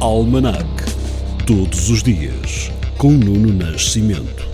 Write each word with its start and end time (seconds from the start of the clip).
Almanac. 0.00 0.64
Todos 1.44 1.90
os 1.90 2.04
dias, 2.04 2.70
com 2.96 3.10
Nuno 3.10 3.52
Nascimento. 3.52 4.46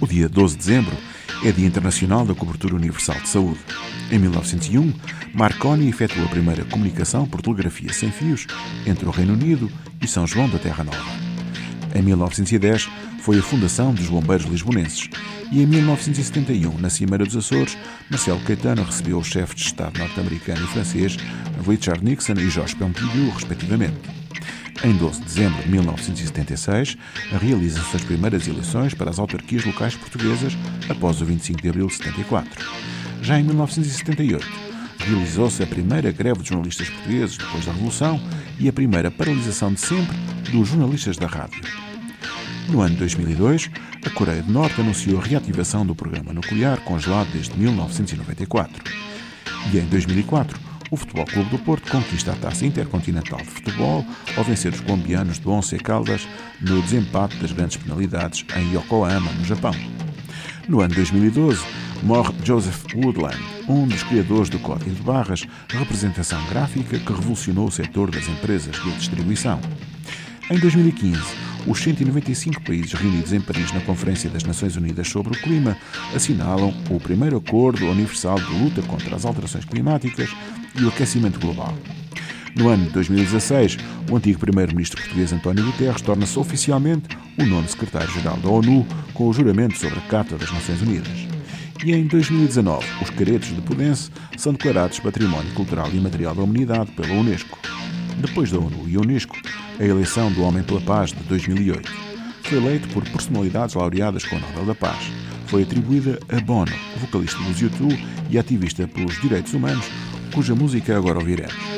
O 0.00 0.06
dia 0.08 0.28
12 0.28 0.54
de 0.54 0.58
dezembro 0.58 0.96
é 1.44 1.52
Dia 1.52 1.68
Internacional 1.68 2.26
da 2.26 2.34
Cobertura 2.34 2.74
Universal 2.74 3.20
de 3.20 3.28
Saúde. 3.28 3.60
Em 4.10 4.18
1901, 4.18 4.92
Marconi 5.32 5.88
efetuou 5.88 6.26
a 6.26 6.28
primeira 6.28 6.64
comunicação 6.64 7.26
por 7.26 7.40
telegrafia 7.40 7.92
sem 7.92 8.10
fios 8.10 8.44
entre 8.84 9.06
o 9.06 9.12
Reino 9.12 9.34
Unido 9.34 9.70
e 10.02 10.08
São 10.08 10.26
João 10.26 10.48
da 10.48 10.58
Terra 10.58 10.82
Nova. 10.82 11.27
Em 11.94 12.02
1910, 12.02 12.88
foi 13.20 13.38
a 13.38 13.42
fundação 13.42 13.92
dos 13.92 14.06
Bombeiros 14.06 14.46
Lisbonenses 14.46 15.08
e 15.50 15.62
em 15.62 15.66
1971, 15.66 16.78
na 16.78 16.90
Cimeira 16.90 17.24
dos 17.24 17.36
Açores, 17.36 17.76
Marcelo 18.10 18.40
Caetano 18.40 18.82
recebeu 18.82 19.18
os 19.18 19.26
chefes 19.26 19.56
de 19.56 19.62
Estado 19.62 19.98
norte-americano 19.98 20.62
e 20.62 20.68
francês 20.68 21.16
Richard 21.66 22.04
Nixon 22.04 22.34
e 22.34 22.50
Georges 22.50 22.74
Pompidou, 22.74 23.30
respectivamente. 23.30 23.96
Em 24.84 24.94
12 24.94 25.20
de 25.20 25.24
dezembro 25.24 25.62
de 25.62 25.70
1976, 25.70 26.96
realizam-se 27.40 27.96
as 27.96 28.04
primeiras 28.04 28.46
eleições 28.46 28.94
para 28.94 29.10
as 29.10 29.18
autarquias 29.18 29.64
locais 29.64 29.96
portuguesas 29.96 30.56
após 30.88 31.20
o 31.20 31.24
25 31.24 31.62
de 31.62 31.68
abril 31.68 31.86
de 31.86 31.94
74. 31.94 32.64
Já 33.22 33.40
em 33.40 33.42
1978, 33.42 34.46
realizou-se 34.98 35.62
a 35.62 35.66
primeira 35.66 36.12
greve 36.12 36.42
de 36.42 36.50
jornalistas 36.50 36.88
portugueses 36.90 37.38
depois 37.38 37.64
da 37.64 37.72
Revolução 37.72 38.20
e 38.60 38.68
a 38.68 38.72
primeira 38.72 39.10
paralisação 39.10 39.72
de 39.72 39.80
sempre 39.80 40.16
dos 40.50 40.68
jornalistas 40.68 41.16
da 41.16 41.26
rádio. 41.26 41.62
No 42.68 42.80
ano 42.80 42.96
2002, 42.96 43.70
a 44.04 44.10
Coreia 44.10 44.42
do 44.42 44.52
Norte 44.52 44.80
anunciou 44.80 45.20
a 45.20 45.24
reativação 45.24 45.86
do 45.86 45.94
programa 45.94 46.32
nuclear 46.32 46.80
congelado 46.80 47.28
desde 47.32 47.56
1994. 47.58 48.84
E 49.72 49.78
em 49.78 49.86
2004, 49.86 50.58
o 50.90 50.96
Futebol 50.96 51.26
Clube 51.26 51.50
do 51.50 51.58
Porto 51.58 51.90
conquista 51.90 52.32
a 52.32 52.36
taça 52.36 52.64
intercontinental 52.64 53.38
de 53.38 53.46
futebol 53.46 54.04
ao 54.36 54.44
vencer 54.44 54.72
os 54.72 54.80
colombianos 54.80 55.38
de 55.38 55.48
Once 55.48 55.76
Caldas 55.78 56.26
no 56.60 56.80
desempate 56.82 57.36
das 57.36 57.52
grandes 57.52 57.76
penalidades 57.76 58.44
em 58.56 58.74
Yokohama, 58.74 59.30
no 59.32 59.44
Japão. 59.44 59.74
No 60.68 60.80
ano 60.80 60.94
2012, 60.94 61.62
morre 62.02 62.32
Joseph 62.44 62.84
Woodland, 62.94 63.38
um 63.68 63.86
dos 63.86 64.02
criadores 64.02 64.48
do 64.48 64.58
código 64.58 64.90
de 64.90 65.02
barras, 65.02 65.46
representação 65.68 66.44
gráfica 66.46 66.98
que 66.98 67.12
revolucionou 67.12 67.66
o 67.66 67.70
setor 67.70 68.10
das 68.10 68.28
empresas 68.28 68.76
de 68.82 68.90
distribuição. 68.92 69.60
Em 70.50 70.58
2015, 70.58 71.20
os 71.66 71.80
195 71.80 72.62
países 72.62 72.92
reunidos 72.92 73.32
em 73.32 73.40
Paris 73.40 73.72
na 73.72 73.80
Conferência 73.80 74.30
das 74.30 74.44
Nações 74.44 74.76
Unidas 74.76 75.08
sobre 75.08 75.36
o 75.36 75.40
Clima 75.40 75.76
assinalam 76.14 76.72
o 76.88 76.98
primeiro 76.98 77.36
acordo 77.36 77.86
universal 77.86 78.36
de 78.36 78.52
luta 78.52 78.82
contra 78.82 79.14
as 79.14 79.24
alterações 79.24 79.64
climáticas 79.64 80.30
e 80.74 80.84
o 80.84 80.88
aquecimento 80.88 81.38
global. 81.38 81.74
No 82.56 82.68
ano 82.68 82.86
de 82.86 82.90
2016, 82.92 83.76
o 84.10 84.16
antigo 84.16 84.40
primeiro-ministro 84.40 85.00
português 85.00 85.32
António 85.32 85.64
Guterres 85.66 86.00
torna-se 86.00 86.38
oficialmente 86.38 87.16
o 87.38 87.44
nono 87.44 87.68
secretário-geral 87.68 88.36
da 88.38 88.48
ONU 88.48 88.86
com 89.12 89.28
o 89.28 89.32
juramento 89.32 89.76
sobre 89.76 89.98
a 89.98 90.02
Carta 90.02 90.36
das 90.36 90.50
Nações 90.50 90.80
Unidas. 90.80 91.37
E 91.84 91.92
em 91.92 92.06
2019, 92.06 92.84
os 93.00 93.10
caretos 93.10 93.54
de 93.54 93.60
Pudense 93.60 94.10
são 94.36 94.52
declarados 94.52 94.98
Património 94.98 95.52
Cultural 95.54 95.88
e 95.92 96.00
Material 96.00 96.34
da 96.34 96.42
Humanidade 96.42 96.90
pela 96.90 97.12
Unesco. 97.14 97.58
Depois 98.16 98.50
da 98.50 98.58
ONU 98.58 98.88
e 98.88 98.98
Unesco, 98.98 99.36
a 99.78 99.84
eleição 99.84 100.32
do 100.32 100.42
Homem 100.42 100.64
pela 100.64 100.80
Paz 100.80 101.12
de 101.12 101.22
2008. 101.24 101.88
Foi 102.42 102.58
eleito 102.58 102.88
por 102.88 103.04
personalidades 103.08 103.76
laureadas 103.76 104.24
com 104.24 104.36
o 104.36 104.40
Nobel 104.40 104.66
da 104.66 104.74
Paz. 104.74 104.98
Foi 105.46 105.62
atribuída 105.62 106.18
a 106.28 106.40
Bono, 106.40 106.72
vocalista 106.96 107.38
dos 107.44 107.60
YouTube 107.60 107.96
e 108.28 108.38
ativista 108.38 108.88
pelos 108.88 109.20
direitos 109.20 109.54
humanos, 109.54 109.86
cuja 110.34 110.54
música 110.56 110.96
agora 110.96 111.18
ouviremos. 111.18 111.77